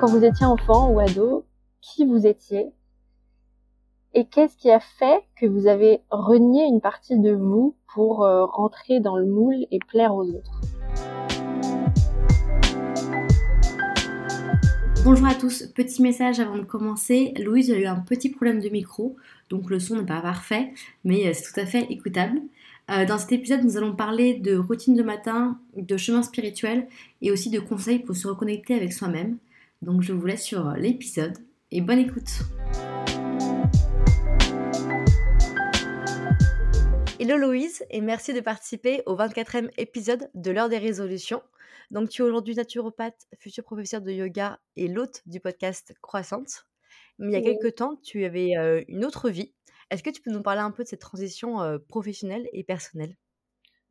[0.00, 1.44] quand vous étiez enfant ou ado,
[1.80, 2.72] qui vous étiez
[4.12, 8.44] et qu'est-ce qui a fait que vous avez renié une partie de vous pour euh,
[8.44, 10.60] rentrer dans le moule et plaire aux autres?
[15.04, 17.34] Bonjour à tous, petit message avant de commencer.
[17.38, 19.16] Louise a eu un petit problème de micro,
[19.50, 20.72] donc le son n'est pas parfait,
[21.04, 22.40] mais euh, c'est tout à fait écoutable.
[22.90, 26.86] Euh, dans cet épisode, nous allons parler de routine de matin, de chemin spirituel
[27.22, 29.38] et aussi de conseils pour se reconnecter avec soi-même.
[29.84, 31.36] Donc je vous laisse sur l'épisode
[31.70, 32.30] et bonne écoute.
[37.20, 41.42] Hello Louise et merci de participer au 24e épisode de l'heure des résolutions.
[41.90, 46.64] Donc tu es aujourd'hui naturopathe, futur professeur de yoga et l'hôte du podcast Croissante.
[47.18, 49.52] Mais il y a quelques temps, tu avais euh, une autre vie.
[49.90, 53.16] Est-ce que tu peux nous parler un peu de cette transition euh, professionnelle et personnelle?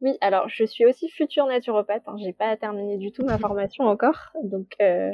[0.01, 2.01] Oui, alors je suis aussi future naturopathe.
[2.07, 2.15] Hein.
[2.17, 5.11] J'ai pas terminé du tout ma formation encore, donc euh,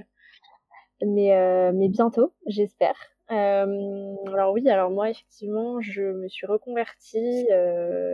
[1.06, 2.96] mais mais bientôt, j'espère.
[3.28, 7.48] alors oui, alors moi effectivement, je me suis reconvertie.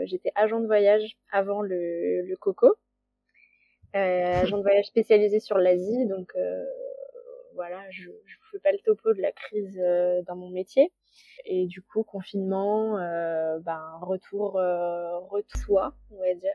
[0.06, 2.76] J'étais agent de voyage avant le, le coco.
[3.96, 6.66] Euh, agent de voyage spécialisé sur l'Asie, donc euh,
[7.54, 8.16] voilà, je ne
[8.52, 10.92] fais pas le topo de la crise euh, dans mon métier.
[11.46, 12.96] Et du coup, confinement,
[13.62, 16.54] ben, retour, retour soi, on va dire.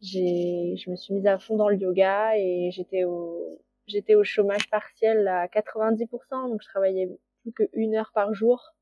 [0.00, 3.60] J'ai, je me suis mise à fond dans le yoga et j'étais au,
[3.92, 7.08] j'étais au chômage partiel à 90%, donc je travaillais
[7.42, 8.74] plus qu'une heure par jour.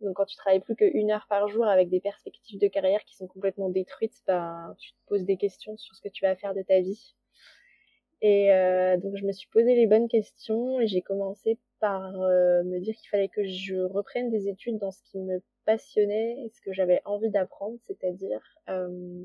[0.00, 3.16] Donc quand tu travailles plus qu'une heure par jour avec des perspectives de carrière qui
[3.16, 6.54] sont complètement détruites, ben, tu te poses des questions sur ce que tu vas faire
[6.54, 7.14] de ta vie.
[8.22, 12.62] Et euh, donc je me suis posé les bonnes questions et j'ai commencé par euh,
[12.64, 16.48] me dire qu'il fallait que je reprenne des études dans ce qui me passionnait et
[16.48, 19.24] ce que j'avais envie d'apprendre, c'est-à-dire euh,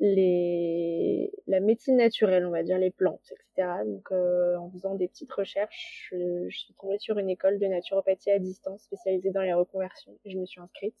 [0.00, 3.68] les, la médecine naturelle, on va dire les plantes, etc.
[3.86, 8.30] Donc euh, en faisant des petites recherches, je, suis tombée sur une école de naturopathie
[8.30, 10.96] à distance spécialisée dans les reconversions et je me suis inscrite.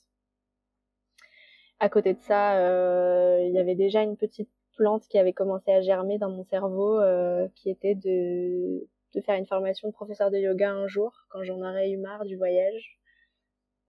[1.80, 5.72] À côté de ça, euh, il y avait déjà une petite plante qui avait commencé
[5.72, 10.30] à germer dans mon cerveau, euh, qui était de, de faire une formation de professeur
[10.30, 13.00] de yoga un jour, quand j'en aurais eu marre du voyage,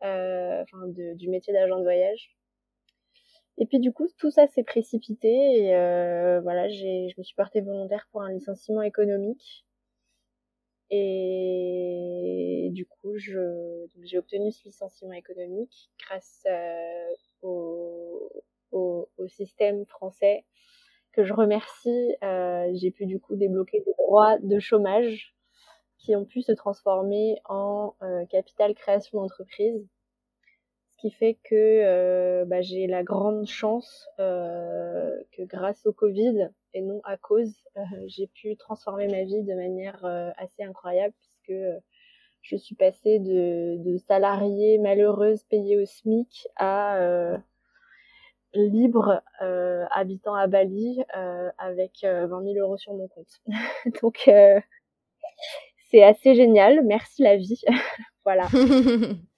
[0.02, 2.35] enfin du métier d'agent de voyage.
[3.58, 7.36] Et puis du coup, tout ça s'est précipité et euh, voilà, j'ai, je me suis
[7.36, 9.66] portée volontaire pour un licenciement économique.
[10.92, 18.30] Et du coup, je, j'ai obtenu ce licenciement économique grâce euh, au,
[18.72, 20.46] au, au, système français
[21.14, 22.16] que je remercie.
[22.24, 25.36] Euh, j'ai pu du coup débloquer des droits de chômage
[25.98, 29.88] qui ont pu se transformer en euh, capital création d'entreprise
[31.06, 36.82] qui fait que euh, bah, j'ai la grande chance euh, que grâce au Covid et
[36.82, 40.04] non à cause, euh, j'ai pu transformer ma vie de manière
[40.38, 41.62] assez incroyable puisque
[42.42, 47.38] je suis passée de, de salariée malheureuse payée au SMIC à
[48.56, 49.22] libre
[49.92, 51.04] habitant à Bali
[51.60, 53.42] avec 20 000 euros sur mon compte.
[54.02, 54.28] Donc
[55.92, 56.84] c'est assez génial.
[56.84, 57.62] Merci la vie.
[58.26, 58.48] voilà.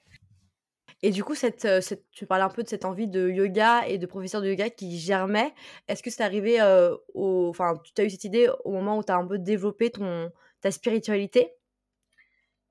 [1.04, 1.68] Et du coup, cette,
[2.12, 4.98] tu parlais un peu de cette envie de yoga et de professeur de yoga qui
[4.98, 5.54] germait.
[5.88, 6.60] Est-ce que c'est arrivé
[7.14, 7.50] au.
[7.50, 10.32] Enfin, tu as eu cette idée au moment où tu as un peu développé ton,
[10.62, 11.54] ta spiritualité?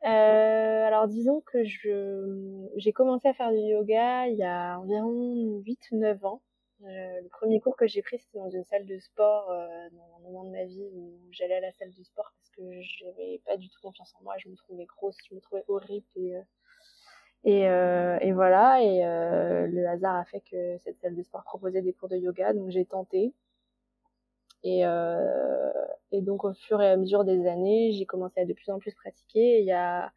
[0.05, 5.81] Euh, alors disons que j'ai commencé à faire du yoga il y a environ 8
[5.91, 6.43] ou 9 ans.
[6.83, 10.17] Euh, le premier cours que j'ai pris c'était dans une salle de sport euh, dans
[10.17, 13.41] un moment de ma vie où j'allais à la salle de sport parce que j'avais
[13.47, 16.35] pas du tout confiance en moi, je me trouvais grosse, je me trouvais horrible et
[17.47, 21.45] et, euh, et voilà, et euh, le hasard a fait que cette salle de sport
[21.45, 23.33] proposait des cours de yoga, donc j'ai tenté.
[24.65, 25.73] Et, euh,
[26.11, 28.81] et donc au fur et à mesure des années, j'ai commencé à de plus en
[28.81, 29.61] plus pratiquer.
[29.61, 30.13] Il y a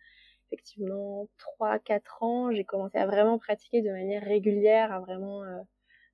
[0.47, 1.27] effectivement
[1.59, 5.59] 3-4 ans, j'ai commencé à vraiment pratiquer de manière régulière, à vraiment euh,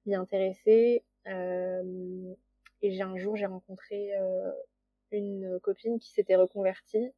[0.06, 1.06] m'y intéresser.
[1.28, 2.34] Euh,
[2.82, 4.52] et j'ai un jour, j'ai rencontré euh,
[5.12, 7.14] une copine qui s'était reconvertie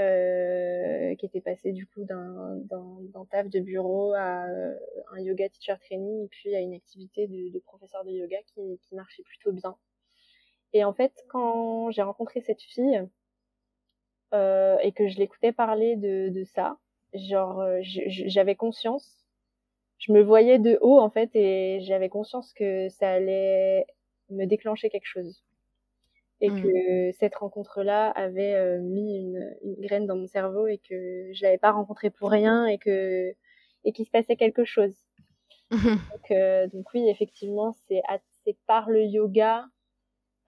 [0.00, 4.74] euh, qui était passé du coup d'un, d'un, taf de bureau à euh,
[5.12, 8.78] un yoga teacher training et puis à une activité de, de professeur de yoga qui,
[8.82, 9.76] qui marchait plutôt bien.
[10.72, 13.06] Et en fait, quand j'ai rencontré cette fille
[14.32, 16.78] euh, et que je l'écoutais parler de, de ça,
[17.12, 19.26] genre euh, j'avais conscience,
[19.98, 23.86] je me voyais de haut en fait et j'avais conscience que ça allait
[24.30, 25.42] me déclencher quelque chose
[26.42, 26.62] et mmh.
[26.62, 31.42] que cette rencontre-là avait euh, mis une, une, graine dans mon cerveau et que je
[31.44, 33.32] l'avais pas rencontré pour rien et que
[33.84, 34.94] et qu'il se passait quelque chose.
[35.70, 38.02] donc, euh, donc, oui, effectivement, c'est
[38.44, 39.66] c'est par le yoga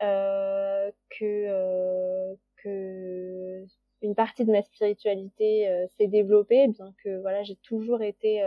[0.03, 3.65] euh, que que
[4.03, 8.43] une partie de ma spiritualité s'est développée, bien que voilà, j'ai toujours été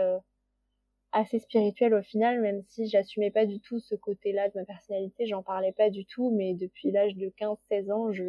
[1.18, 5.26] assez spirituelle au final, même si j'assumais pas du tout ce côté-là de ma personnalité,
[5.26, 8.24] j'en parlais pas du tout, mais depuis l'âge de 15-16 ans, je,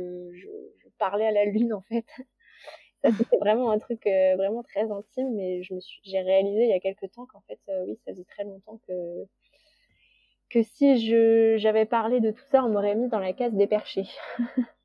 [0.98, 2.06] parlais à la lune en fait.
[3.18, 6.70] C'était vraiment un truc euh, vraiment très intime, mais je me suis, j'ai réalisé il
[6.70, 9.26] y a quelques temps qu'en fait, euh, oui, ça faisait très longtemps que
[10.50, 13.68] que si je j'avais parlé de tout ça, on m'aurait mis dans la case des
[13.68, 14.10] perchés.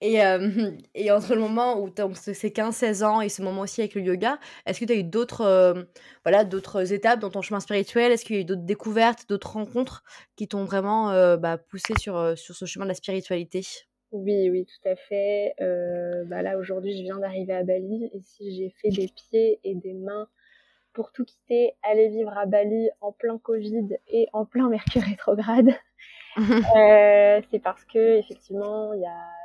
[0.00, 3.80] Et, euh, et entre le moment où donc c'est 15-16 ans et ce moment aussi
[3.80, 5.82] avec le yoga, est-ce que tu as eu d'autres euh,
[6.24, 8.12] voilà, d'autres étapes dans ton chemin spirituel?
[8.12, 10.04] Est-ce qu'il y a eu d'autres découvertes, d'autres rencontres
[10.36, 13.66] qui t'ont vraiment euh, bah, poussé sur, sur ce chemin de la spiritualité?
[14.10, 15.54] Oui, oui, tout à fait.
[16.26, 19.74] bah là, aujourd'hui, je viens d'arriver à Bali et si j'ai fait des pieds et
[19.74, 20.28] des mains
[20.94, 25.70] pour tout quitter, aller vivre à Bali en plein Covid et en plein Mercure rétrograde,
[26.36, 29.37] c'est parce que effectivement, il y a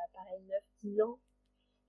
[0.83, 1.19] 9-10 ans,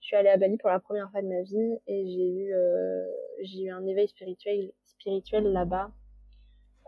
[0.00, 2.52] je suis allée à Bali pour la première fois de ma vie et j'ai eu,
[2.52, 5.90] euh, un éveil spirituel, spirituel là-bas.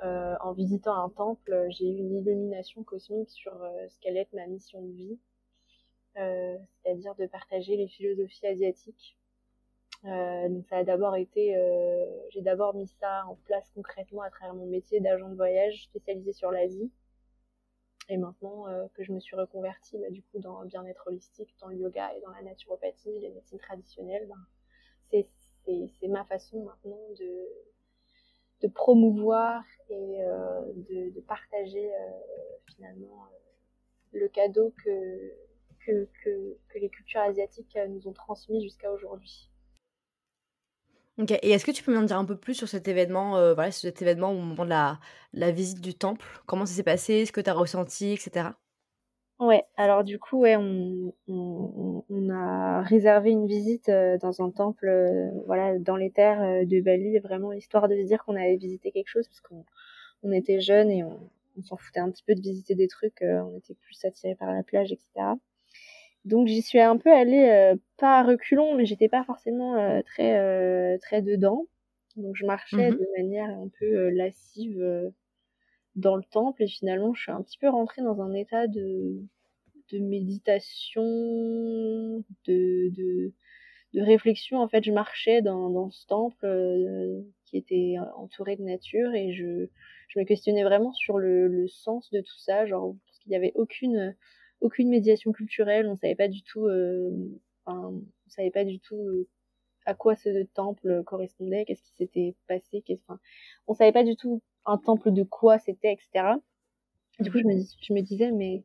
[0.04, 4.34] Euh, en visitant un temple, j'ai eu une illumination cosmique sur euh, ce qu'allait être
[4.34, 5.18] ma mission de vie,
[6.14, 9.16] c'est-à-dire de partager les philosophies asiatiques.
[10.04, 11.54] donc ça a d'abord été,
[12.30, 16.32] j'ai d'abord mis ça en place concrètement à travers mon métier d'agent de voyage spécialisé
[16.32, 16.90] sur l'Asie.
[18.08, 21.54] Et maintenant euh, que je me suis reconvertie bah, du coup dans le bien-être holistique,
[21.60, 25.24] dans le yoga et dans la naturopathie, les médecines traditionnelles, ben,
[26.00, 27.48] c'est ma façon maintenant de,
[28.62, 32.10] de promouvoir et euh, de, de, partager euh,
[32.74, 35.32] finalement euh, le cadeau que,
[35.84, 39.50] que, que, que, les cultures asiatiques nous ont transmis jusqu'à aujourd'hui.
[41.18, 43.54] OK et est-ce que tu peux m'en dire un peu plus sur cet événement, heu,
[43.54, 46.26] voilà, cet événement au moment de la visite du temple?
[46.46, 47.24] Comment ça s'est passé?
[47.24, 48.56] Ce que tu as ressenti et cetera?
[49.38, 55.30] Ouais, alors du coup, ouais, on a réservé une visite, heu, dans un temple, heu,
[55.46, 58.90] voilà, dans les terres, heu, de Bali, vraiment histoire de se dire qu'on avait visité
[58.92, 59.64] quelque chose parce qu'on
[60.24, 61.30] on était jeunes et on
[61.64, 64.62] s'en foutait un petit peu de visiter des trucs, on était plus attirés par la
[64.64, 65.36] plage et cetera.
[66.26, 70.02] Donc j'y suis un peu allée euh, pas à reculons, mais j'étais pas forcément euh,
[70.02, 71.66] très euh, très dedans.
[72.16, 75.12] Donc je marchais mmh de manière un peu lascive
[75.96, 79.22] dans le temple et finalement je suis un petit peu rentrée dans un état de
[79.92, 81.04] de méditation,
[82.46, 83.32] de, de,
[83.94, 84.60] de réflexion.
[84.60, 86.46] En fait, je marchais dans, dans ce temple
[87.44, 89.68] qui était entouré de nature et je,
[90.08, 93.36] je me questionnais vraiment sur le, le sens de tout ça, genre parce qu'il n'y
[93.36, 94.16] avait aucune
[94.60, 97.10] aucune médiation culturelle, on savait pas du tout, euh,
[97.64, 99.28] enfin, on savait pas du tout euh,
[99.84, 103.20] à quoi ce temple correspondait, qu'est-ce qui s'était passé, qu'est-ce, enfin,
[103.66, 106.34] on savait pas du tout un temple de quoi c'était, etc.
[107.20, 108.64] Du coup, je me, je me disais, mais,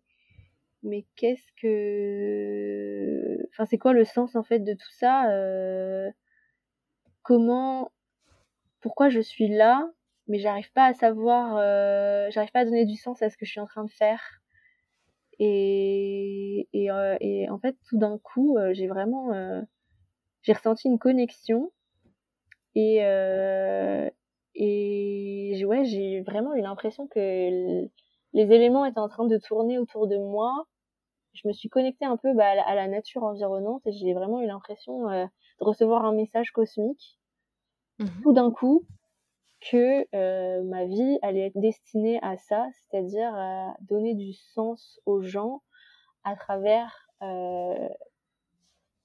[0.83, 6.09] mais qu'est-ce que, enfin, c'est quoi le sens en fait de tout ça euh...
[7.23, 7.91] Comment,
[8.81, 9.87] pourquoi je suis là,
[10.27, 12.29] mais j'arrive pas à savoir, euh...
[12.31, 14.40] j'arrive pas à donner du sens à ce que je suis en train de faire
[15.39, 19.61] et, et, euh, et en fait, tout d'un coup, euh, j'ai vraiment, euh,
[20.43, 21.71] j'ai ressenti une connexion
[22.75, 23.01] et
[24.53, 30.07] et ouais, j'ai vraiment eu l'impression que les éléments étaient en train de tourner autour
[30.07, 30.67] de moi.
[31.33, 34.47] Je me suis connectée un peu bah, à, la, nature environnante et j'ai vraiment eu
[34.47, 35.27] l'impression de
[35.59, 37.17] recevoir un message cosmique.
[37.99, 38.85] Mmh tout d'un coup,
[39.61, 45.21] que euh, ma vie allait être destinée à ça, c'est-à-dire à donner du sens aux
[45.21, 45.61] gens
[46.23, 47.89] à travers euh,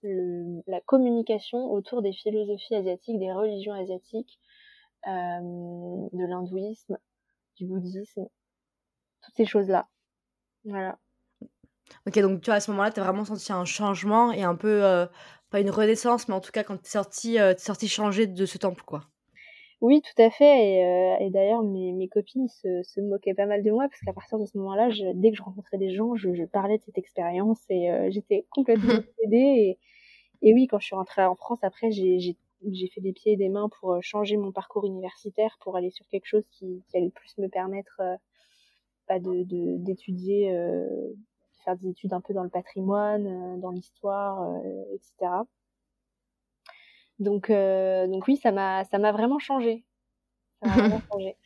[0.02, 4.40] la communication autour des philosophies asiatiques, des religions asiatiques,
[5.06, 5.10] euh,
[6.12, 6.96] de l'hindouisme,
[7.56, 8.26] du bouddhisme,
[9.22, 9.88] toutes ces choses-là.
[10.64, 10.98] Voilà.
[12.06, 14.56] Ok, donc tu vois, à ce moment-là, tu as vraiment senti un changement et un
[14.56, 15.06] peu,
[15.50, 18.58] pas une renaissance, mais en tout cas, quand tu es sorti, sorti changer de ce
[18.58, 19.02] temple, quoi.
[19.80, 20.44] Oui, tout à fait.
[20.78, 24.00] Et, euh, et d'ailleurs, mes, mes copines se, se moquaient pas mal de moi parce
[24.00, 26.78] qu'à partir de ce moment-là, je, dès que je rencontrais des gens, je, je parlais
[26.78, 29.78] de cette expérience et euh, j'étais complètement obsédée.
[30.42, 32.36] Et, et oui, quand je suis rentrée en France, après, j'ai, j'ai,
[32.70, 35.90] j'ai fait des pieds et des mains pour euh, changer mon parcours universitaire, pour aller
[35.90, 38.16] sur quelque chose qui, qui allait plus me permettre euh,
[39.08, 41.16] bah, de, de, d'étudier, euh, de
[41.64, 44.56] faire des études un peu dans le patrimoine, dans l'histoire,
[44.94, 45.44] etc.
[47.18, 49.84] Donc, euh, donc oui, ça m'a, ça m'a vraiment changé.
[50.62, 51.36] Ça m'a vraiment changé.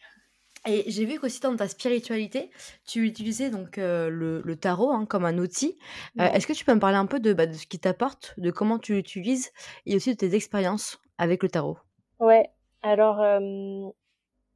[0.67, 2.51] Et j'ai vu qu'aussi dans ta spiritualité,
[2.87, 5.79] tu utilisais donc euh, le, le, tarot hein, comme un outil.
[6.19, 8.35] Euh, Est-ce que tu peux me parler un peu de, bah, de ce qui t'apporte,
[8.37, 9.53] de comment tu l'utilises
[9.87, 11.79] et aussi de tes expériences avec le tarot?
[12.19, 12.51] Ouais,
[12.83, 13.21] alors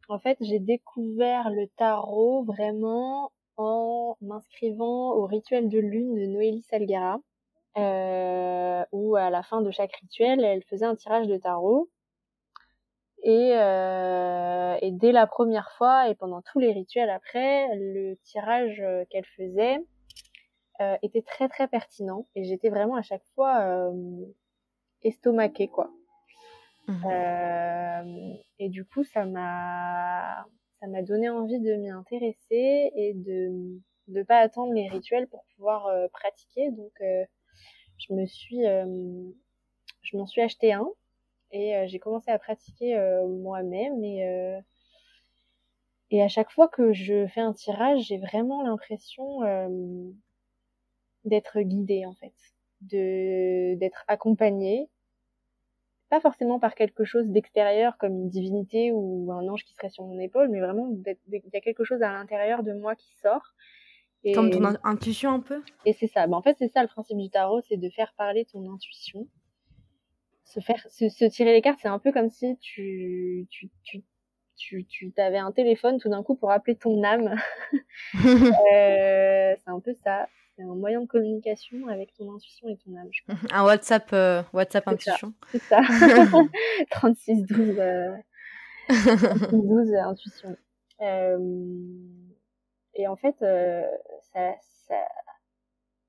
[0.08, 6.62] en fait, j'ai découvert le tarot vraiment en m'inscrivant au rituel de lune de Noélie
[6.62, 7.20] Salguera,
[7.76, 11.90] euh, où à la fin de chaque rituel, elle faisait un tirage de tarot.
[13.22, 18.80] Et, euh, et dès la première fois et pendant tous les rituels après, le tirage
[18.80, 19.78] euh, qu'elle faisait
[20.80, 24.26] euh, était très très pertinent et j'étais vraiment à chaque fois euh,
[25.02, 25.90] estomaquée quoi.
[26.86, 27.06] Mmh.
[27.06, 30.44] Euh, et du coup, ça m'a
[30.80, 35.44] ça m'a donné envie de m'y intéresser et de de pas attendre les rituels pour
[35.56, 36.70] pouvoir pratiquer.
[36.72, 37.24] Donc, euh,
[37.98, 38.62] je me suis
[40.02, 40.88] je m'en suis acheté un
[41.52, 42.96] et j'ai commencé à pratiquer
[43.26, 44.60] moi-même et
[46.10, 49.40] et à chaque fois que je fais un tirage, j'ai vraiment l'impression
[51.24, 52.34] d'être guidée en fait,
[52.82, 54.88] de d'être accompagnée,
[56.10, 60.04] pas forcément par quelque chose d'extérieur comme une divinité ou un ange qui serait sur
[60.04, 63.54] mon épaule, mais vraiment il y a quelque chose à l'intérieur de moi qui sort.
[64.24, 65.62] Et, comme ton intuition un peu?
[65.84, 66.26] Et c'est ça.
[66.26, 69.28] Ben, en fait, c'est ça le principe du tarot, c'est de faire parler ton intuition.
[70.44, 74.02] Se faire, se, se tirer les cartes, c'est un peu comme si tu, tu, tu
[74.56, 77.34] tu, tu avais un téléphone tout d'un coup pour appeler ton âme.
[78.14, 82.94] euh, c'est un peu ça c'est un moyen de communication avec ton intuition et ton
[82.96, 83.08] âme.
[83.10, 83.22] Je.
[83.50, 85.34] Un WhatsApp, euh, WhatsApp intuition.
[85.50, 85.80] C'est ça.
[86.90, 88.16] 36 12 euh,
[89.52, 90.56] 12 intuition.
[92.94, 93.82] Et en fait, euh,
[94.32, 94.96] ça, ça,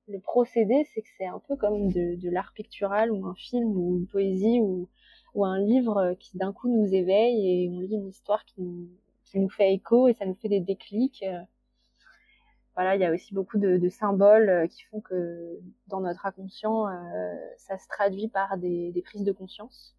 [0.08, 3.76] le procédé, c'est que c'est un peu comme de, de l'art pictural ou un film
[3.76, 4.88] ou une poésie ou,
[5.34, 8.88] ou un livre qui d'un coup nous éveille et on lit une histoire qui nous,
[9.24, 11.24] qui nous fait écho et ça nous fait des déclics.
[12.76, 16.26] Voilà, il y a aussi beaucoup de, de, symboles euh, qui font que dans notre
[16.26, 19.96] inconscient, euh, ça se traduit par des, des, prises de conscience.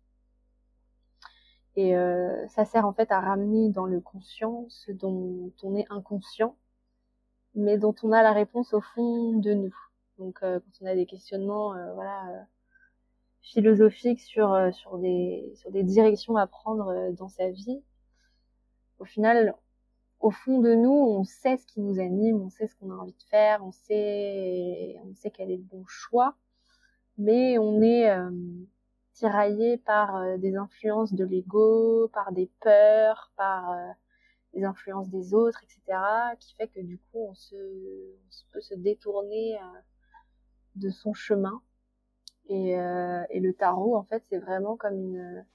[1.76, 5.88] Et euh, ça sert en fait à ramener dans le conscient ce dont on est
[5.90, 6.56] inconscient,
[7.58, 9.76] mais dont on a la réponse au fond de nous.
[10.20, 12.48] Donc euh, quand on a des questionnements, euh, voilà,
[13.42, 17.84] philosophiques sur sur des sur des directions à prendre dans sa vie,
[19.00, 19.56] au final,
[20.20, 22.96] au fond de nous, on sait ce qui nous anime, on sait ce qu'on a
[22.96, 26.36] envie de faire, on sait, on sait quel est le bon choix,
[27.18, 28.32] mais on est euh,
[29.14, 33.76] tiraillé par euh, des influences de l'ego, par des peurs, par
[34.58, 36.00] euh, des influences des autres, etc.,
[36.40, 37.56] qui fait que du coup, on se,
[38.52, 39.80] peut se détourner euh,
[40.76, 41.62] de son chemin.
[42.50, 42.72] Et,
[43.30, 45.46] et le tarot, en fait, c'est vraiment comme une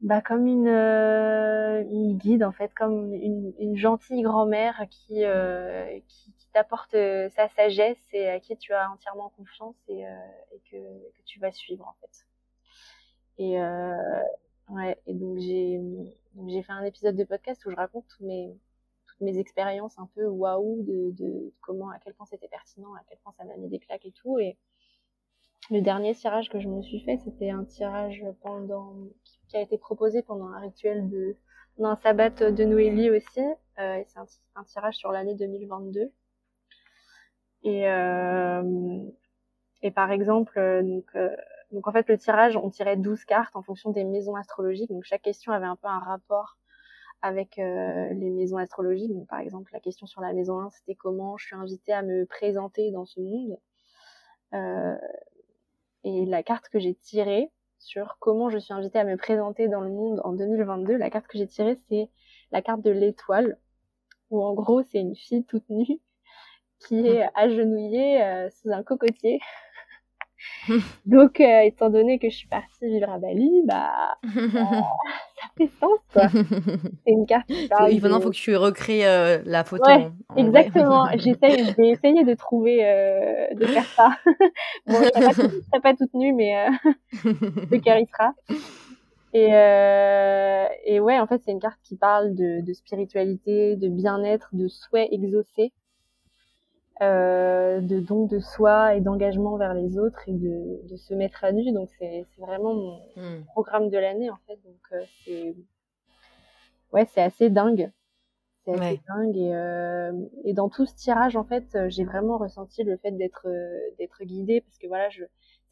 [0.00, 5.98] bah comme une, euh, une guide en fait, comme une, une gentille grand-mère qui, euh,
[6.06, 10.10] qui, t'apporte euh, sa sagesse et à qui tu as entièrement confiance et, euh,
[10.52, 12.26] et que, que, tu vas suivre en fait.
[13.38, 13.58] Et
[14.70, 15.78] ouais, et donc j'ai
[16.48, 18.58] j'ai fait un épisode de podcast où je raconte mes
[19.06, 23.00] toutes mes expériences un peu waouh de, de comment à quel point c'était pertinent, à
[23.08, 24.58] quel point ça m'a mis des claques et tout et
[25.70, 28.94] le dernier tirage que je me suis fait, c'était un tirage pendant
[29.48, 31.36] qui a été proposé pendant un rituel de
[31.78, 33.40] dans un sabbat de Noélie aussi.
[33.78, 36.12] Euh, c'est un, un, tirage sur l'année 2022.
[37.64, 39.02] Et euh,
[39.82, 41.34] et par exemple, euh, donc euh,
[41.72, 44.90] donc en fait le tirage, on tirait 12 cartes en fonction des maisons astrologiques.
[44.90, 46.56] Donc chaque question avait un peu un rapport
[47.22, 49.12] avec euh, les maisons astrologiques.
[49.12, 52.02] Donc par exemple, la question sur la maison 1, c'était comment je suis invitée à
[52.02, 53.58] me présenter dans ce monde.
[54.54, 54.96] Euh,
[56.04, 59.80] et la carte que j'ai tirée sur comment je suis invitée à me présenter dans
[59.80, 62.08] le monde en 2022, la carte que j'ai tirée, c'est
[62.52, 63.58] la carte de l'étoile,
[64.30, 66.00] où en gros, c'est une fille toute nue
[66.78, 69.40] qui est agenouillée euh, sous un cocotier
[71.06, 75.70] Donc, euh, étant donné que je suis partie vivre à Bali, bah, euh, ça fait
[75.80, 76.28] sens, quoi.
[77.06, 79.84] C'est une carte qui parle maintenant, il faut que tu recrées euh, la photo.
[79.86, 81.06] Ouais, exactement.
[81.14, 84.16] J'essaye, je vais essayer de trouver, euh, de faire ça.
[84.86, 87.32] bon, je serai pas, tout, serai pas toute nue, mais euh,
[87.70, 88.32] de Carissa.
[89.32, 89.50] Et,
[90.86, 94.66] et ouais, en fait, c'est une carte qui parle de, de spiritualité, de bien-être, de
[94.66, 95.72] souhait exaucé
[97.02, 101.44] euh, de don de soi et d'engagement vers les autres et de, de se mettre
[101.44, 101.72] à nu.
[101.72, 103.44] Donc c'est vraiment mon mm.
[103.48, 104.58] programme de l'année en fait.
[104.64, 105.54] Donc euh, c'est
[106.92, 107.90] ouais c'est assez dingue.
[108.64, 109.00] C'est assez ouais.
[109.08, 110.12] dingue et, euh,
[110.44, 113.78] et dans tout ce tirage en fait euh, j'ai vraiment ressenti le fait d'être euh,
[113.98, 115.22] d'être guidée parce que voilà je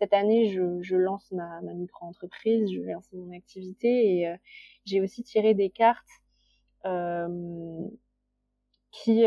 [0.01, 4.35] cette année je, je lance ma, ma micro-entreprise, je vais lancer mon activité et
[4.85, 6.05] j'ai aussi tiré des cartes
[8.91, 9.25] qui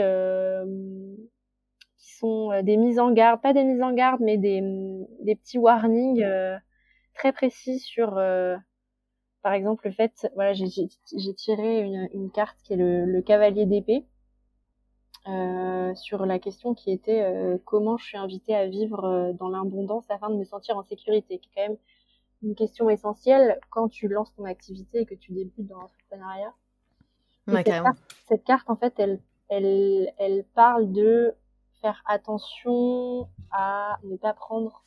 [2.19, 4.61] sont euh, des mises en garde, pas des mises en garde, mais des,
[5.21, 6.57] des petits warnings euh,
[7.13, 8.55] très précis sur, euh,
[9.41, 13.65] par exemple, le fait, voilà, j'ai tiré une, une, carte qui est le, le cavalier
[13.65, 14.05] d'épée.
[15.27, 17.21] Euh, sur la question qui était
[17.65, 21.49] comment je suis invitée à vivre dans l'abondance afin de me sentir en sécurité, qui
[21.49, 21.77] est quand même
[22.43, 26.53] une question essentielle quand tu lances ton activité et que tu débutes dans l'entrepreneuriat.
[28.27, 29.19] cette, carte, en fait, elle,
[29.49, 31.35] elle, elle parle de
[32.05, 34.83] attention à ne pas prendre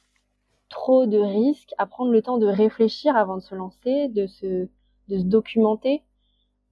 [0.69, 4.69] trop de risques, à prendre le temps de réfléchir avant de se lancer, de se,
[5.09, 6.05] documenter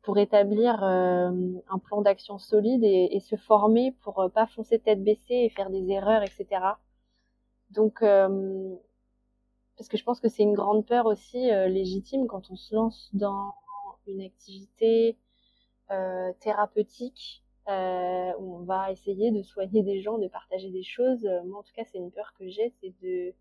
[0.02, 1.30] pour établir euh,
[1.68, 5.70] un plan d'action solide et, se former pour euh, pas foncer tête baissée et faire
[5.70, 6.46] des erreurs, etc.
[7.70, 8.76] Donc, euh,
[9.76, 13.10] parce que je pense que c'est une grande peur aussi légitime quand on se lance
[13.12, 13.54] dans
[14.06, 15.16] une activité
[16.40, 21.24] thérapeutique où on va essayer de soigner des gens, de partager des choses.
[21.46, 23.34] moi, en tout cas, c'est une peur que j'ai, c'est de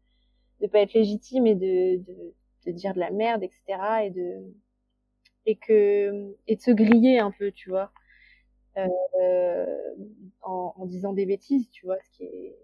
[0.62, 2.34] de pas être légitime et de, de,
[2.66, 4.06] de dire de la merde, etc.
[4.06, 4.44] et de
[5.46, 7.92] et que et de se griller un peu, tu vois,
[8.78, 9.66] euh,
[10.42, 12.58] en, en, disant des bêtises, tu vois, ce qui est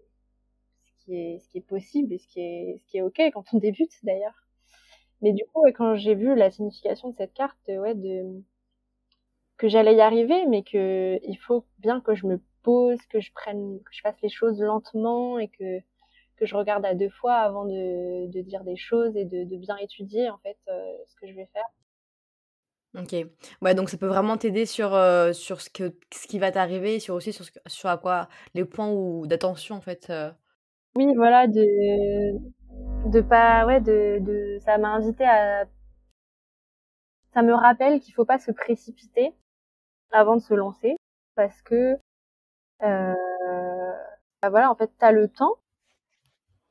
[0.86, 3.22] ce qui est ce qui est possible et ce qui est ce qui est ok
[3.34, 4.36] quand on débute d'ailleurs.
[5.22, 8.44] Mais du coup, quand j'ai vu la signification de cette carte, ouais, de
[9.58, 13.32] que j'allais y arriver, mais que il faut bien que je me pose, que je
[13.34, 15.80] prenne, que je fasse les choses lentement et que
[16.38, 19.56] que je regarde à deux fois avant de, de dire des choses et de, de,
[19.58, 21.66] bien étudier en fait euh, ce que je vais faire.
[22.96, 23.16] Ok.
[23.62, 27.00] Ouais, donc ça peut vraiment t'aider sur, euh, sur ce, que, ce qui va t'arriver,
[27.00, 30.10] sur aussi sur, ce, sur à quoi les points d'attention en fait.
[30.10, 30.32] Euh.
[30.96, 32.38] Oui, voilà, de
[33.10, 35.66] de pas ouais de, de ça m'a invité à
[37.34, 39.34] ça me rappelle qu'il faut pas se précipiter
[40.14, 40.96] avant de se lancer
[41.36, 42.00] parce que
[42.84, 43.14] euh,
[44.42, 45.58] bah voilà en fait tu as le temps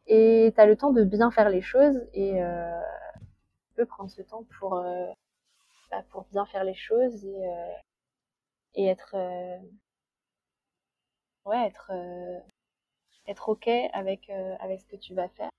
[0.07, 2.81] et tu as le temps de bien faire les choses et euh,
[3.69, 5.07] tu peux prendre ce temps pour euh,
[5.91, 7.73] bah, pour bien faire les choses et euh,
[8.75, 9.59] et être euh,
[11.45, 11.93] ouais être
[13.27, 14.31] être ok avec
[14.61, 15.51] avec ce que tu vas faire.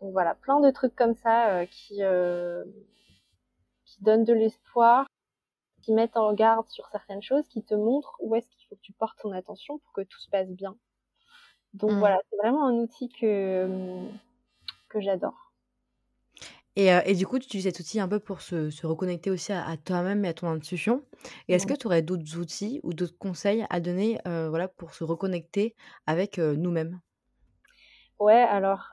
[0.00, 2.00] Donc voilà plein de trucs comme ça qui
[3.84, 5.05] qui donnent de l'espoir
[5.86, 8.80] qui mettent en garde sur certaines choses qui te montrent où est-ce qu'il faut que
[8.80, 10.76] tu portes ton attention pour que tout se passe bien
[11.74, 11.98] donc mmh.
[11.98, 14.08] voilà, c'est vraiment un outil que, mmh,
[14.88, 15.52] que j'adore.
[16.74, 19.30] Et, euh, et, du coup, tu utilises cet outil un peu pour se, se reconnecter
[19.30, 21.02] aussi à, toi-même et à ton intuition.
[21.48, 24.94] Et est-ce que tu aurais d'autres outils ou d'autres conseils à donner euh, voilà, pour
[24.94, 25.74] se reconnecter
[26.06, 27.00] avec euh, nous-mêmes?
[28.18, 28.88] Ouais, alors,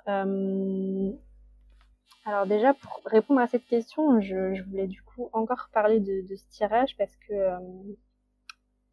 [2.26, 6.36] alors déjà, pour répondre à cette question, je, voulais du coup encore parler de, de
[6.36, 7.34] ce tirage parce que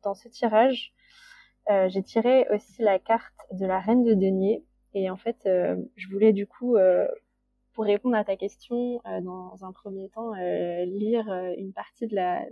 [0.02, 0.92] dans ce tirage,
[1.70, 4.64] euh, j'ai tiré aussi la carte de la reine de denier.
[4.94, 7.06] Et en fait, euh, je voulais du coup, euh,
[7.74, 10.32] pour répondre à ta question, dans un premier temps,
[10.84, 12.44] lire une partie de la,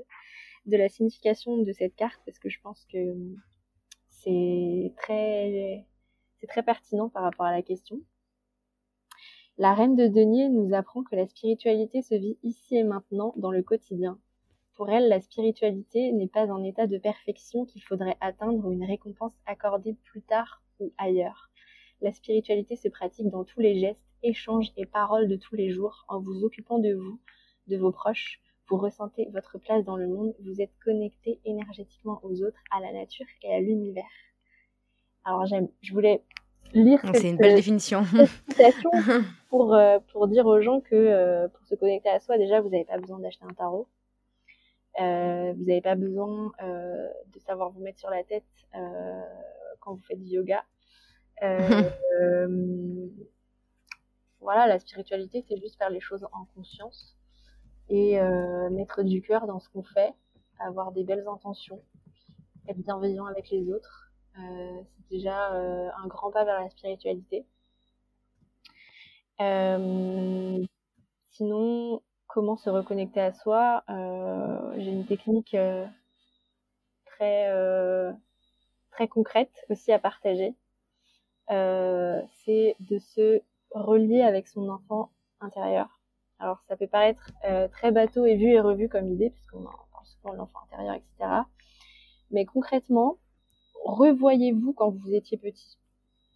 [0.67, 2.99] de la signification de cette carte parce que je pense que
[4.09, 5.85] c'est très,
[6.41, 8.01] c'est très pertinent par rapport à la question.
[9.59, 13.51] La reine de denier nous apprend que la spiritualité se vit ici et maintenant dans
[13.51, 14.19] le quotidien,
[14.79, 18.85] pour elle, la spiritualité n'est pas un état de perfection qu'il faudrait atteindre ou une
[18.85, 21.51] récompense accordée plus tard ou ailleurs.
[22.01, 26.05] La spiritualité se pratique dans tous les gestes, échanges et paroles de tous les jours,
[26.07, 27.19] en vous occupant de vous,
[27.67, 28.41] de vos proches.
[28.69, 32.93] Vous ressentez votre place dans le monde, vous êtes connecté énergétiquement aux autres, à la
[32.93, 34.05] nature et à l'univers.
[35.25, 36.23] Alors j'aime, je voulais
[36.73, 38.05] lire cette, une belle définition.
[38.49, 38.91] citation
[39.51, 42.69] pour, euh, pour dire aux gens que euh, pour se connecter à soi, déjà, vous
[42.69, 43.89] n'avez pas besoin d'acheter un tarot.
[45.01, 48.43] Euh, vous n'avez pas besoin euh, de savoir vous mettre sur la tête
[48.75, 49.23] euh,
[49.81, 50.65] quand vous faites du yoga.
[54.41, 57.17] voilà, la spiritualité, c'est juste faire les choses en conscience
[57.89, 58.19] et
[58.71, 60.13] mettre du cœur dans ce qu'on fait,
[60.59, 61.81] avoir des belles intentions,
[62.67, 64.08] être bienveillant avec les autres.
[64.39, 67.45] C'est déjà un grand pas vers la spiritualité.
[71.31, 75.87] sinon, comment se reconnecter à soi, euh, j'ai une technique euh,
[77.07, 78.13] très euh,
[78.93, 80.55] très concrète aussi à partager.
[81.49, 83.41] c'est de se
[83.73, 85.89] relier avec son enfant intérieur.
[86.39, 87.33] Alors ça peut paraître
[87.73, 91.31] très bateau et vu et revu comme idée, puisqu'on parle souvent de l'enfant intérieur, etc.
[92.31, 93.19] Mais concrètement,
[93.89, 95.79] revoyez-vous quand vous étiez petit,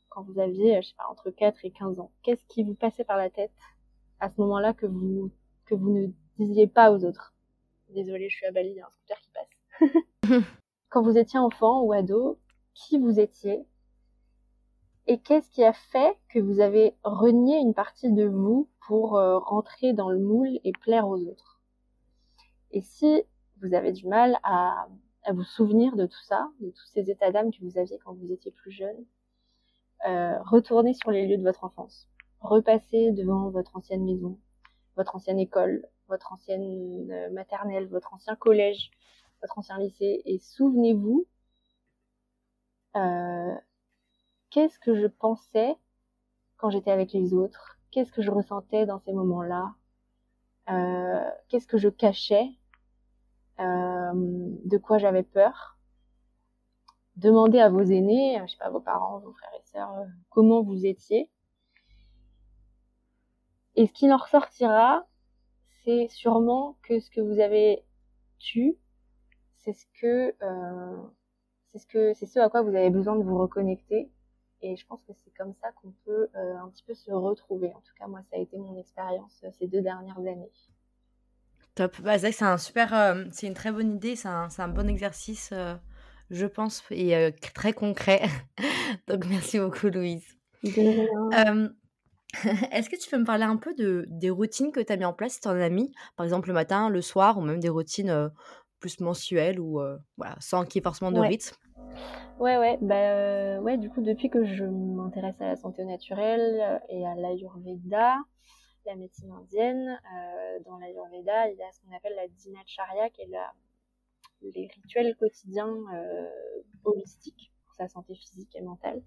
[0.08, 2.10] quand vous aviez, je sais pas, entre 4 et 15 ans.
[2.22, 3.52] Qu'est-ce qui vous passait par la tête
[4.20, 5.30] à ce moment-là que vous
[5.66, 6.06] que vous ne
[6.38, 7.34] disiez pas aux autres?
[7.90, 10.42] Désolée, je suis à Bali, il y a un scooter qui passe.
[10.88, 12.38] Quand vous étiez enfant ou ado,
[12.74, 13.66] qui vous étiez?
[15.06, 19.38] Et qu'est-ce qui a fait que vous avez renié une partie de vous pour euh,
[19.38, 21.60] rentrer dans le moule et plaire aux autres?
[22.70, 23.22] Et si
[23.60, 24.86] vous avez du mal à,
[25.24, 28.14] à vous souvenir de tout ça, de tous ces états d'âme que vous aviez quand
[28.14, 29.04] vous étiez plus jeune.
[30.06, 32.08] Euh, retournez sur les lieux de votre enfance.
[32.40, 34.38] Repassez devant votre ancienne maison,
[34.96, 38.90] votre ancienne école, votre ancienne euh, maternelle, votre ancien collège,
[39.40, 41.26] votre ancien lycée, et souvenez-vous
[42.96, 43.54] euh,
[44.50, 45.76] qu'est-ce que je pensais
[46.56, 49.74] quand j'étais avec les autres, qu'est-ce que je ressentais dans ces moments-là,
[51.48, 52.48] qu'est-ce que je cachais,
[53.58, 55.78] de quoi j'avais peur.
[57.16, 60.62] Demandez à vos aînés, je sais pas, vos parents, vos frères et sœurs, euh, comment
[60.62, 61.30] vous étiez.
[63.76, 65.06] Et ce qui en ressortira,
[65.84, 67.84] c'est sûrement que ce que vous avez
[68.38, 68.76] tu,
[69.58, 71.02] c'est ce que euh,
[71.72, 74.10] c'est ce que c'est ce à quoi vous avez besoin de vous reconnecter.
[74.62, 77.74] Et je pense que c'est comme ça qu'on peut euh, un petit peu se retrouver.
[77.74, 80.52] En tout cas, moi, ça a été mon expérience euh, ces deux dernières années.
[81.74, 82.00] Top.
[82.02, 84.68] Bah, c'est c'est un super, euh, c'est une très bonne idée, c'est un, c'est un
[84.68, 85.74] bon exercice, euh,
[86.30, 88.22] je pense, et euh, très concret.
[89.08, 90.26] Donc merci beaucoup, Louise.
[92.72, 95.04] Est-ce que tu peux me parler un peu de, des routines que tu as mis
[95.04, 97.60] en place si tu en as mis, par exemple le matin, le soir, ou même
[97.60, 98.30] des routines
[98.80, 99.80] plus mensuelles, ou
[100.16, 101.28] voilà, sans qu'il y ait forcément de Ouais.
[101.28, 101.54] rythme?
[102.38, 107.06] Ouais, ouais, bah ouais, du coup, depuis que je m'intéresse à la santé naturelle et
[107.06, 108.16] à l'Ayurveda,
[108.86, 113.22] la médecine indienne, euh, dans l'Ayurveda, il y a ce qu'on appelle la dinacharya, qui
[113.22, 113.52] est la,
[114.42, 116.28] les rituels quotidiens euh,
[116.84, 119.02] holistiques pour sa santé physique et mentale.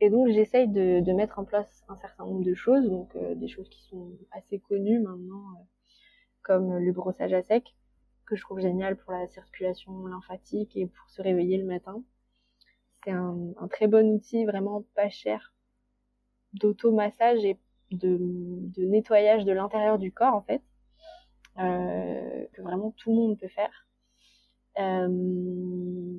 [0.00, 3.34] Et donc, j'essaye de, de mettre en place un certain nombre de choses, donc euh,
[3.34, 5.64] des choses qui sont assez connues maintenant, euh,
[6.42, 7.74] comme le brossage à sec,
[8.26, 12.02] que je trouve génial pour la circulation lymphatique et pour se réveiller le matin.
[13.04, 15.54] C'est un, un très bon outil, vraiment pas cher,
[16.52, 17.58] d'automassage et
[17.90, 20.62] de, de nettoyage de l'intérieur du corps, en fait,
[21.58, 23.86] euh, que vraiment tout le monde peut faire.
[24.78, 26.16] Euh,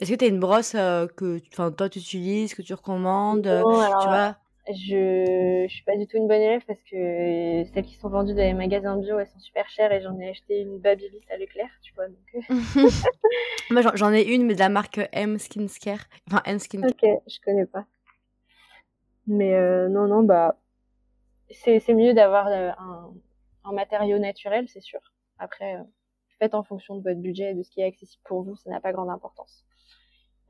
[0.00, 1.38] Est-ce que tu as une brosse euh, que
[1.70, 4.36] toi tu utilises, que tu recommandes alors, Tu vois?
[4.68, 8.34] Je, je suis pas du tout une bonne élève parce que celles qui sont vendues
[8.34, 11.36] dans les magasins bio, elles sont super chères et j'en ai acheté une Babyliss à
[11.36, 12.06] Leclerc, tu vois.
[12.08, 12.44] Donc,
[13.70, 16.06] Moi j'en- j'en ai une, mais de la marque M Skincare.
[16.28, 16.90] Enfin, M Skincare.
[16.90, 17.84] ok, je connais pas.
[19.26, 20.56] Mais euh, non, non, bah,
[21.52, 23.12] c'est mieux d'avoir euh, un,
[23.64, 25.00] un matériau naturel, c'est sûr.
[25.38, 25.82] Après, euh,
[26.38, 28.70] faites en fonction de votre budget et de ce qui est accessible pour vous, ça
[28.70, 29.64] n'a pas grande importance.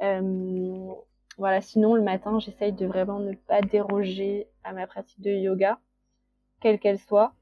[0.03, 0.93] Euh,
[1.39, 5.79] voilà, sinon le matin, j'essaye de vraiment ne pas déroger à ma pratique de yoga,
[6.61, 7.35] quelle qu'elle soit.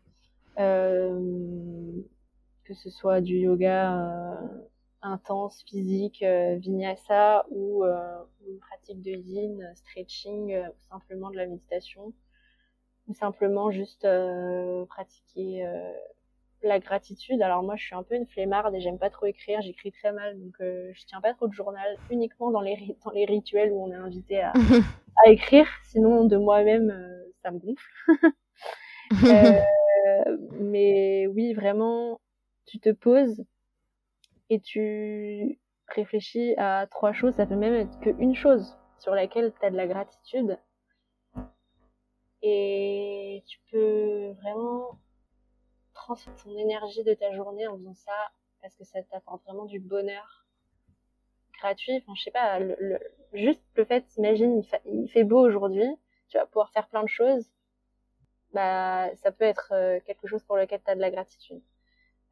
[0.58, 1.92] Euh,
[2.64, 4.48] que ce soit du yoga euh,
[5.02, 12.12] intense, physique, vinyasa ou une pratique de yin, stretching ou simplement de la méditation
[13.08, 15.92] ou simplement juste euh, pratiquer euh,
[16.62, 17.40] la gratitude.
[17.42, 20.12] Alors moi je suis un peu une flemmarde et j'aime pas trop écrire, j'écris très
[20.12, 23.72] mal donc euh, je tiens pas trop de journal, uniquement dans les, dans les rituels
[23.72, 24.52] où on est invité à,
[25.26, 27.90] à écrire, sinon de moi-même euh, ça me gonfle.
[30.08, 32.20] Euh, mais oui, vraiment,
[32.66, 33.44] tu te poses
[34.50, 37.34] et tu réfléchis à trois choses.
[37.34, 40.58] Ça peut même être qu'une chose sur laquelle tu as de la gratitude.
[42.42, 44.98] Et tu peux vraiment
[45.94, 48.12] transférer ton énergie de ta journée en faisant ça
[48.62, 50.46] parce que ça t'apporte vraiment du bonheur
[51.58, 51.96] gratuit.
[51.98, 52.98] Enfin, je sais pas, le,
[53.32, 55.86] juste le fait, imagine, il, fa- il fait beau aujourd'hui,
[56.28, 57.50] tu vas pouvoir faire plein de choses.
[58.52, 61.62] Bah, ça peut être euh, quelque chose pour lequel tu de la gratitude.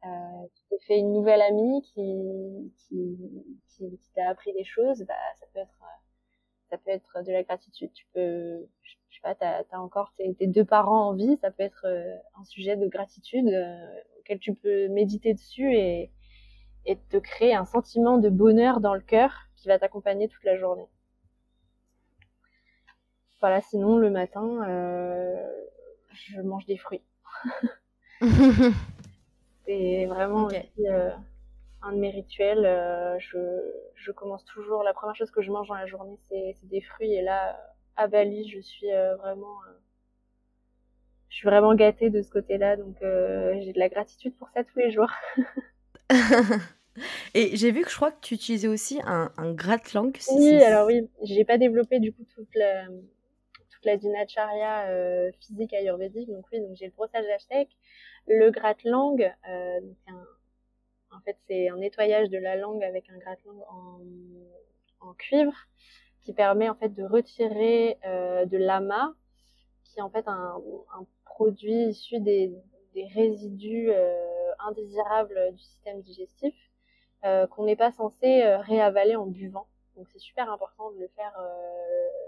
[0.05, 3.17] Euh, tu t'es fait une nouvelle amie qui, qui,
[3.69, 5.87] qui, qui t'a appris des choses, bah, ça peut être, euh,
[6.69, 7.91] ça peut être de la gratitude.
[7.93, 11.37] Tu peux, je je sais pas, t'as, t'as encore tes, tes deux parents en vie,
[11.41, 13.75] ça peut être euh, un sujet de gratitude euh,
[14.19, 16.11] auquel tu peux méditer dessus et,
[16.85, 20.57] et te créer un sentiment de bonheur dans le cœur qui va t'accompagner toute la
[20.57, 20.87] journée.
[23.39, 25.35] Voilà, sinon le matin, euh,
[26.13, 27.03] je mange des fruits.
[29.65, 31.11] C'est vraiment aussi euh,
[31.81, 32.65] un de mes rituels.
[32.65, 33.37] euh, je,
[33.95, 37.13] je commence toujours, la première chose que je mange dans la journée, c'est des fruits.
[37.13, 37.59] Et là,
[37.95, 39.73] à Bali, je suis euh, vraiment, euh,
[41.29, 42.75] je suis vraiment gâtée de ce côté-là.
[42.77, 45.11] Donc, euh, j'ai de la gratitude pour ça tous les jours.
[47.33, 50.17] Et j'ai vu que je crois que tu utilisais aussi un, un gratte-langue.
[50.19, 52.85] si- Oui, alors oui, j'ai pas développé du coup toute la,
[53.69, 56.29] toute la dinacharya euh, physique ayurvédique.
[56.29, 57.69] Donc oui, donc j'ai le brossage sec,
[58.27, 59.33] le gratte-langue.
[59.49, 60.25] Euh, un,
[61.17, 65.55] en fait, c'est un nettoyage de la langue avec un gratte-langue en, cuivre
[66.21, 69.15] qui permet en fait de retirer euh, de l'ama,
[69.83, 70.61] qui est en fait un,
[71.25, 72.53] produit issu des,
[73.13, 76.55] résidus euh, indésirables du système digestif
[77.51, 79.67] qu'on n'est pas censé réavaler en buvant.
[79.97, 81.33] Donc c'est super important de le faire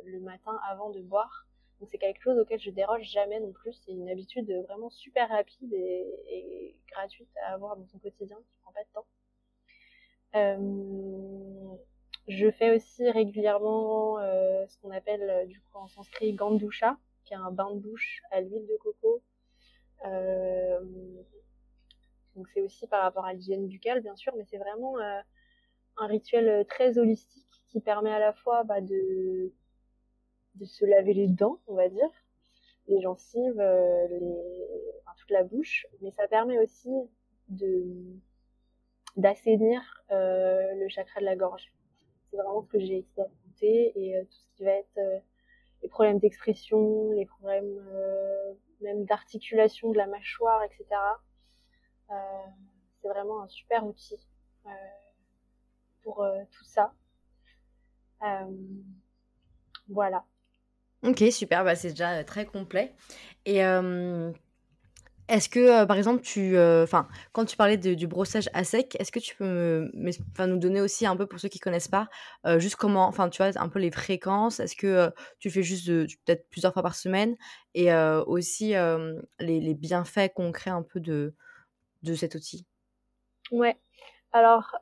[0.04, 1.48] le matin avant de boire.
[1.80, 3.74] Donc c'est quelque chose auquel je déroge jamais non plus.
[3.74, 8.74] C'est une habitude vraiment super rapide et, gratuite à avoir dans son quotidien qui prend
[8.74, 9.06] pas de temps.
[10.36, 11.78] Euh,
[12.28, 17.34] je fais aussi régulièrement euh, ce qu'on appelle euh, du coup en sanskrit gandusha, qui
[17.34, 19.24] est un bain de bouche à l'huile de coco.
[22.36, 24.98] Donc c'est aussi par rapport à l'hygiène buccale bien sûr, mais c'est vraiment
[25.98, 29.52] un rituel très holistique qui permet à la fois bah, de
[30.60, 32.10] de se laver les dents, on va dire,
[32.88, 34.38] les gencives, les,
[35.02, 36.92] enfin, toute la bouche, mais ça permet aussi
[37.50, 38.20] de
[39.16, 41.72] d'assainir euh, le chakra de la gorge.
[42.30, 45.20] C'est vraiment ce que j'ai expérimenté et euh, tout ce qui va être euh,
[45.82, 47.80] les problèmes d'expression, les problèmes
[48.82, 50.86] même d'articulation de la mâchoire, etc.
[53.02, 54.20] c'est vraiment un super outil
[56.04, 56.94] pour tout ça.
[59.88, 60.26] voilà.
[61.04, 62.94] Ok, super, bah, c'est déjà très complet.
[63.46, 63.60] Et
[65.30, 69.20] est-ce que, par exemple, tu, enfin, quand tu parlais du brossage à sec, est-ce que
[69.20, 72.10] tu peux nous donner aussi un peu, pour ceux qui connaissent pas,
[72.58, 74.60] juste comment, enfin, tu vois, un peu les fréquences?
[74.60, 75.88] Est-ce que tu fais juste
[76.26, 77.36] peut-être plusieurs fois par semaine?
[77.76, 77.94] Et
[78.26, 78.74] aussi
[79.40, 81.34] les, bienfaits concrets un peu de,
[82.04, 82.66] de cet outil?
[83.52, 83.78] Ouais.
[84.34, 84.76] Alors,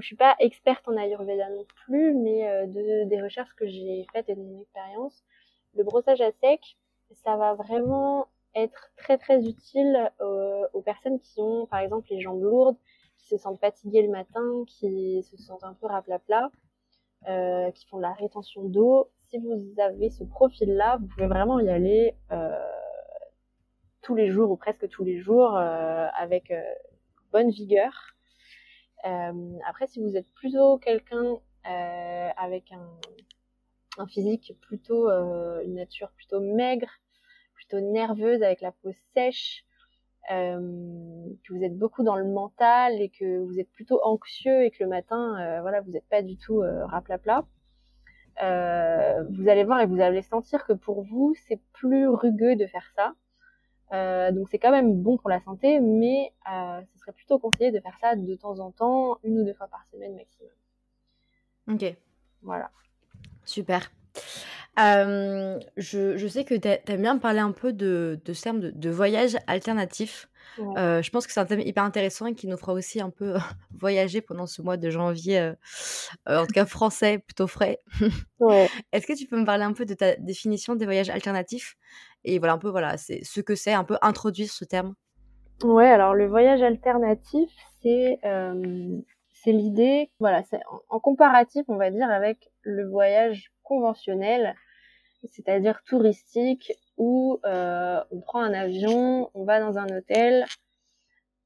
[0.00, 4.28] je suis pas experte en Ayurveda non plus, mais de, des recherches que j'ai faites
[4.28, 5.24] et de mon expérience,
[5.74, 6.76] le brossage à sec,
[7.24, 12.20] ça va vraiment être très très utile euh, aux personnes qui ont par exemple les
[12.20, 12.76] jambes lourdes,
[13.18, 16.50] qui se sentent fatiguées le matin, qui se sentent un peu raplapla,
[17.28, 19.10] euh, qui font de la rétention d'eau.
[19.28, 22.50] Si vous avez ce profil-là, vous pouvez vraiment y aller euh,
[24.02, 26.62] tous les jours ou presque tous les jours euh, avec euh,
[27.30, 27.92] bonne vigueur.
[29.02, 32.90] Après, si vous êtes plutôt quelqu'un avec un,
[33.98, 36.88] un, physique plutôt, une nature plutôt maigre,
[37.80, 39.64] nerveuse, avec la peau sèche,
[40.30, 40.60] euh,
[41.44, 44.82] que vous êtes beaucoup dans le mental et que vous êtes plutôt anxieux et que
[44.82, 47.44] le matin, euh, voilà, vous n'êtes pas du tout euh, raplapla,
[48.42, 52.66] euh, vous allez voir et vous allez sentir que pour vous, c'est plus rugueux de
[52.66, 53.14] faire ça.
[53.92, 57.96] Donc c'est quand même bon pour la santé, mais ce serait plutôt conseillé de faire
[58.00, 60.50] ça de temps en temps, une ou deux fois par semaine maximum.
[61.68, 61.96] Ok.
[62.42, 62.70] Voilà.
[63.44, 63.90] Super
[64.76, 68.70] je, je, sais que tu aimes bien parler un peu de, de ce terme de,
[68.70, 70.28] de voyage alternatif.
[70.58, 73.34] je pense que c'est un thème hyper intéressant et qui nous fera aussi un peu
[73.78, 75.52] voyager pendant ce mois de janvier,
[76.26, 77.78] en tout cas français, plutôt frais.
[78.40, 78.68] Ouais.
[78.90, 81.76] Est-ce que tu peux me parler un peu de ta définition des voyages alternatifs?
[82.24, 84.94] Et voilà, un peu, voilà, c'est ce que c'est, un peu introduire ce terme.
[85.62, 87.50] Ouais, alors le voyage alternatif,
[87.82, 88.18] c'est
[89.42, 94.54] c'est l'idée, voilà, c'est en, comparatif, on va dire, avec le voyage conventionnel,
[95.24, 100.46] c'est-à-dire touristique, où euh, on prend un avion, on va dans un hôtel,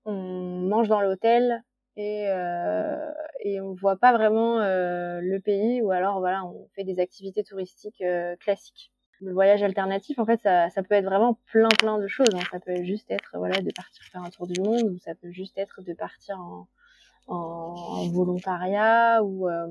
[0.04, 1.62] on mange dans l'hôtel
[1.96, 3.10] et, euh,
[3.40, 7.44] et on voit pas vraiment euh, le pays, ou alors voilà, on fait des activités
[7.44, 8.92] touristiques euh, classiques.
[9.20, 12.34] Le voyage alternatif, en fait, ça, ça peut être vraiment plein plein de choses.
[12.34, 12.44] Hein.
[12.50, 15.30] Ça peut juste être voilà de partir faire un tour du monde, ou ça peut
[15.30, 16.68] juste être de partir en,
[17.28, 19.66] en, volontariat ou euh,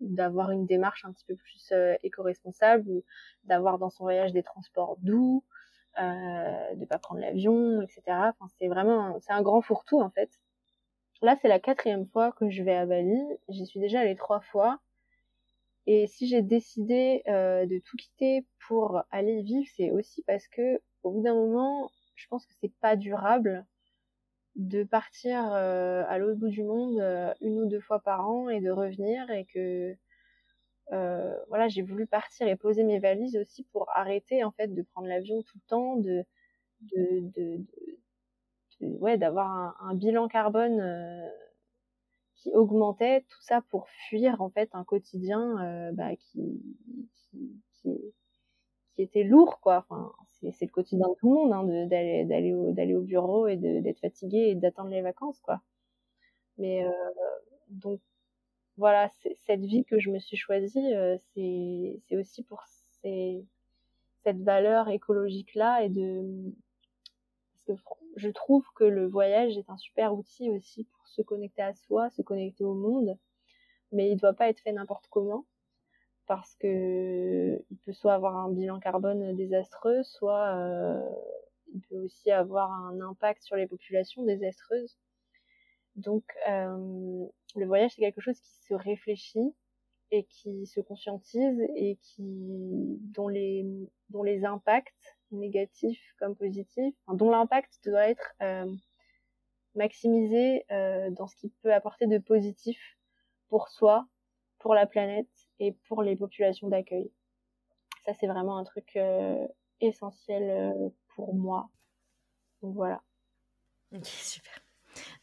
[0.00, 3.04] d'avoir une démarche un petit peu plus euh, éco-responsable ou
[3.44, 5.44] d'avoir dans son voyage des transports doux,
[6.00, 8.02] euh, de pas prendre l'avion, etc.
[8.08, 10.30] Enfin, c'est vraiment c'est un grand fourre-tout en fait.
[11.20, 13.18] Là, c'est la quatrième fois que je vais à Bali.
[13.48, 14.78] J'y suis déjà allée trois fois.
[15.90, 20.82] Et si j'ai décidé euh, de tout quitter pour aller vivre, c'est aussi parce que
[21.02, 23.64] au bout d'un moment, je pense que c'est pas durable
[24.54, 28.50] de partir euh, à l'autre bout du monde euh, une ou deux fois par an
[28.50, 29.96] et de revenir et que
[31.48, 35.08] voilà j'ai voulu partir et poser mes valises aussi pour arrêter en fait de prendre
[35.08, 36.22] l'avion tout le temps de
[36.80, 37.64] de, de,
[38.80, 40.82] ouais d'avoir un, bilan carbone
[42.38, 46.62] qui augmentait tout ça pour fuir en fait un quotidien bah, qui,
[47.14, 47.62] qui,
[48.94, 49.84] qui, était lourd quoi.
[49.88, 50.12] Enfin
[50.52, 54.38] c'est le quotidien de tout le monde hein, d'aller au au bureau et d'être fatigué
[54.50, 55.60] et d'attendre les vacances quoi.
[56.58, 56.90] Mais euh,
[57.68, 58.00] donc
[58.76, 59.10] voilà
[59.46, 62.62] cette vie que je me suis choisie euh, c'est c'est aussi pour
[63.02, 63.44] ces,
[64.22, 66.52] cette valeur écologique là et de
[67.52, 67.84] parce que
[68.18, 72.10] je trouve que le voyage est un super outil aussi pour se connecter à soi
[72.10, 73.18] se connecter au monde
[73.92, 75.46] mais il doit pas être fait n'importe comment
[76.28, 81.00] parce que il peut soit avoir un bilan carbone désastreux, soit euh,
[81.74, 84.98] il peut aussi avoir un impact sur les populations désastreuses.
[85.96, 89.52] Donc, le voyage, c'est quelque chose qui se réfléchit
[90.12, 93.66] et qui se conscientise et qui, dont les,
[94.10, 98.34] dont les impacts négatifs comme positifs, dont l'impact doit être
[99.74, 102.78] maximisé dans ce qui peut apporter de positif
[103.48, 104.06] pour soi,
[104.58, 107.10] pour la planète et pour les populations d'accueil.
[108.04, 108.98] Ça, c'est vraiment un truc
[109.80, 111.70] essentiel pour moi.
[112.62, 113.02] Donc voilà.
[113.94, 114.62] Ok, super.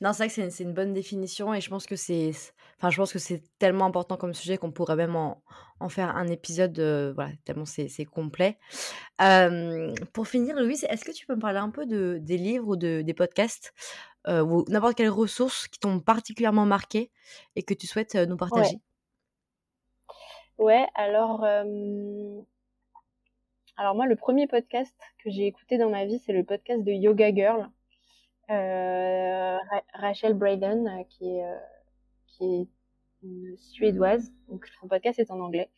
[0.01, 2.31] Non, c'est vrai que c'est une, bonne définition et je pense que c'est,
[2.77, 5.41] enfin, je pense que c'est tellement important comme sujet qu'on pourrait même en,
[5.79, 6.79] en faire un épisode,
[7.15, 8.57] voilà, tellement c'est, complet.
[10.13, 12.75] pour finir, Louise, est-ce que tu peux me parler un peu de, des livres ou
[12.75, 13.73] de, des podcasts
[14.27, 17.11] ou n'importe quelle ressource qui t'ont particulièrement marqué
[17.55, 18.77] et que tu souhaites nous partager?
[20.57, 21.43] Ouais, alors,
[23.77, 26.91] alors moi, le premier podcast que j'ai écouté dans ma vie, c'est le podcast de
[26.91, 27.69] Yoga Girl.
[28.49, 29.57] Euh,
[29.93, 31.57] Rachel Braden, euh, qui est, euh,
[32.37, 32.67] qui
[33.23, 34.33] est suédoise.
[34.47, 35.69] Donc son podcast est en anglais.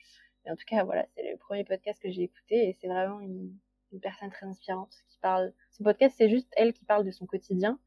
[0.46, 3.20] Mais en tout cas, voilà, c'est le premier podcast que j'ai écouté et c'est vraiment
[3.20, 3.58] une,
[4.02, 5.54] personne très inspirante qui parle.
[5.72, 7.80] Son podcast, c'est juste elle qui parle de son quotidien.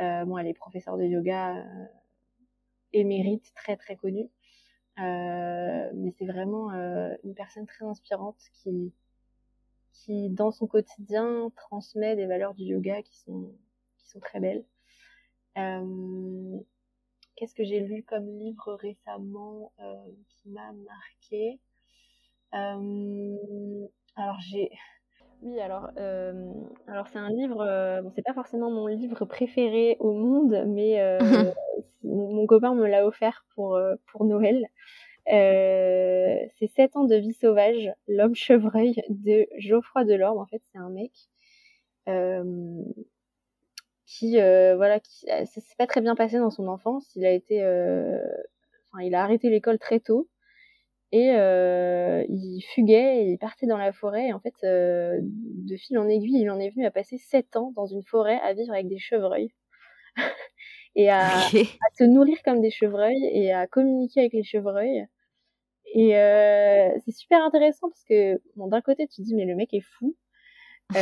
[0.00, 1.86] Euh, bon, elle est professeure de yoga euh,
[2.92, 4.28] émérite, très très connue.
[4.98, 8.92] Euh, mais c'est vraiment une personne très inspirante qui,
[9.92, 13.54] qui, dans son quotidien, transmet des valeurs du yoga qui sont
[14.06, 14.64] sont très belles.
[17.36, 19.94] Euh, qu'est-ce que j'ai lu comme livre récemment euh,
[20.28, 21.58] qui m'a marqué
[22.54, 24.70] euh, Alors j'ai
[25.42, 25.90] oui, alors,
[26.88, 30.98] alors c'est un livre, bon, c'est pas forcément mon livre préféré au monde, mais
[32.02, 34.66] mon, copain me l'a offert pour, pour Noël.
[35.26, 40.38] c'est 7 ans de vie sauvage, l'homme chevreuil de Geoffroy Delorme.
[40.38, 41.12] En fait, c'est un mec
[44.18, 47.04] qui euh, voilà qui euh, ça s'est pas très bien passé dans son enfance.
[47.16, 48.18] Il a été euh,
[48.92, 50.28] enfin il a arrêté l'école très tôt.
[51.12, 54.28] Et il fuguait et il partait dans la forêt.
[54.28, 57.72] Et en fait de fil en aiguille il en est venu à passer sept ans
[57.76, 59.52] dans une forêt à vivre avec des chevreuils.
[60.98, 61.40] Et à, à,
[61.98, 65.06] se nourrir comme des chevreuils et à communiquer avec les chevreuils.
[65.94, 66.12] Et
[67.04, 69.84] c'est super intéressant parce que bon d'un côté tu te dis mais le mec est
[69.98, 70.16] fou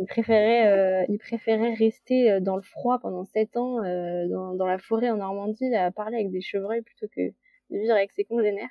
[0.00, 4.54] il préférait, euh, il préférait rester euh, dans le froid pendant sept ans euh, dans,
[4.54, 7.22] dans, la forêt en Normandie à parler avec des chevreuils plutôt que
[7.70, 8.68] de vivre avec ses congénères.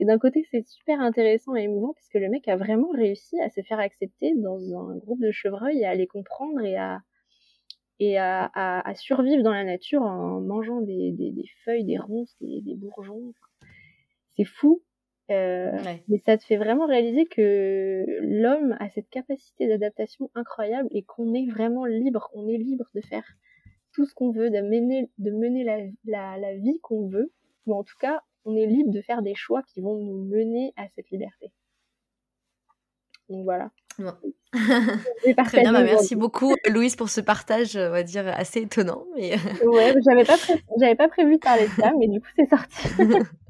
[0.00, 3.48] Et d'un côté, c'est super intéressant et émouvant puisque le mec a vraiment réussi à
[3.50, 7.00] se faire accepter dans un groupe de chevreuils et à les comprendre et à
[8.00, 11.98] et à, à, à survivre dans la nature en mangeant des, des, des feuilles, des
[11.98, 13.34] ronces, des, des bourgeons.
[14.36, 14.82] C'est fou
[15.30, 15.70] euh,
[16.08, 21.34] mais ça te fait vraiment réaliser que l'homme a cette capacité d'adaptation incroyable et qu'on
[21.34, 23.24] est vraiment libre, on est libre de faire
[23.92, 27.32] tout ce qu'on veut, de mener, de mener la, la, la vie qu'on veut,
[27.66, 30.72] ou en tout cas, on est libre de faire des choix qui vont nous mener
[30.76, 31.52] à cette liberté.
[33.28, 33.70] Donc voilà.
[35.44, 39.04] Très bien, bah, merci beaucoup Louise pour ce partage, on va dire, assez étonnant.
[39.16, 39.34] Mais...
[39.66, 40.36] ouais, j'avais pas,
[40.80, 42.88] j'avais pas prévu de parler de ça, mais du coup c'est sorti.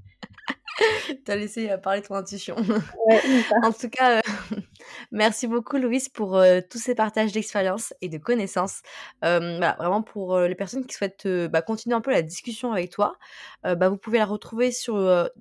[1.24, 2.56] T'as laissé euh, parler ton intuition.
[3.62, 4.56] en tout cas, euh,
[5.12, 8.82] merci beaucoup Louise pour euh, tous ces partages d'expériences et de connaissances.
[9.22, 13.16] voilà, vraiment pour les personnes qui souhaitent bah, continuer un peu la discussion avec toi,
[13.62, 14.94] bah, vous pouvez la retrouver sur,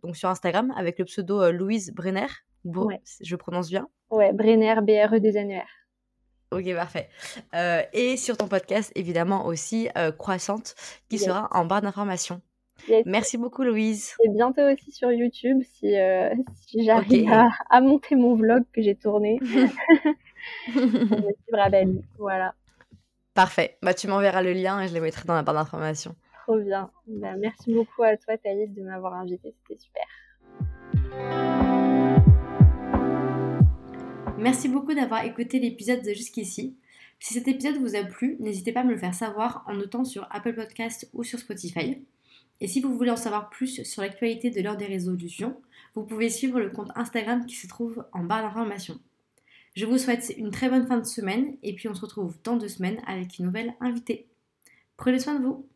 [0.04, 2.28] donc sur Instagram avec le pseudo Louise Brenner.
[2.64, 2.90] Bon,
[3.22, 3.88] je prononce bien.
[4.10, 5.68] Ouais, Brenner, B-R-E-2-N-E-R.
[6.52, 7.10] Ok, parfait.
[7.94, 10.76] et sur ton podcast, évidemment aussi, Croissante,
[11.10, 12.42] qui sera en barre d'information.
[13.06, 14.14] Merci beaucoup, Louise.
[14.24, 16.30] Et bientôt aussi sur YouTube si, euh,
[16.68, 17.32] si j'arrive
[17.70, 19.40] à, monter mon vlog que j'ai tourné.
[22.18, 22.54] Voilà.
[23.34, 23.78] Parfait.
[23.82, 26.16] Bah, tu m'enverras le lien et je le mettrai dans la barre d'information.
[26.44, 26.90] Trop bien.
[27.08, 29.54] Bah, merci beaucoup à toi, Thaïs, de m'avoir invité.
[29.68, 30.06] C'était super.
[34.38, 36.78] Merci beaucoup d'avoir écouté l'épisode jusqu'ici.
[37.20, 40.06] Si cet épisode vous a plu, n'hésitez pas à me le faire savoir en notant
[40.06, 42.06] sur Apple Podcast ou sur Spotify.
[42.60, 45.62] Et si vous voulez en savoir plus sur l'actualité de l'heure des résolutions,
[45.96, 49.00] vous pouvez suivre le compte Instagram qui se trouve en barre d'information.
[49.76, 52.58] Je vous souhaite une très bonne fin de semaine et puis on se retrouve dans
[52.58, 54.28] deux semaines avec une nouvelle invitée.
[54.96, 55.68] Prenez soin de vous